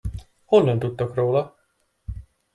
[0.45, 1.55] Honnan tudtok róla?